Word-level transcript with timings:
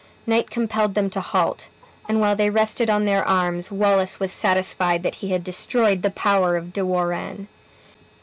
Night 0.25 0.49
compelled 0.49 0.95
them 0.95 1.11
to 1.11 1.21
halt, 1.21 1.67
and 2.09 2.19
while 2.19 2.35
they 2.35 2.49
rested 2.49 2.89
on 2.89 3.05
their 3.05 3.23
arms, 3.23 3.69
Wallace 3.69 4.19
was 4.19 4.31
satisfied 4.31 5.03
that 5.03 5.13
he 5.21 5.27
had 5.29 5.43
destroyed 5.43 6.01
the 6.01 6.09
power 6.09 6.55
of 6.55 6.73
De 6.73 6.83
Warenne. 6.83 7.47